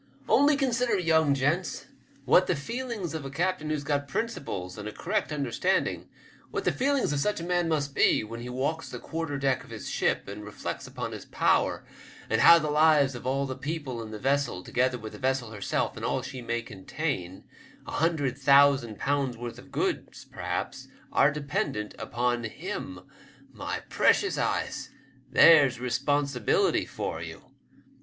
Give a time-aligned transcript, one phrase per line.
[0.27, 1.85] '*Only coneider, young gents,
[2.25, 6.09] what the feelings of a captain who's got principles and a correct understand ing,
[6.49, 9.63] what the feelings of such a man must be when he walks the quarter deck
[9.63, 11.85] of his ship, and reflects upon his power,
[12.31, 15.51] and how the lives of all the people in the vessel, together with the vessel
[15.51, 17.43] herself and all she may contain—
[17.85, 23.01] a hundred thousand pounds' worth of goods, perhaps— are dependent upon him.
[23.53, 24.89] My precious eyes!
[25.31, 27.51] there's responsibility for you.